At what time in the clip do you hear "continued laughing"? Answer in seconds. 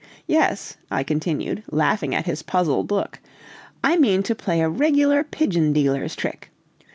1.03-2.15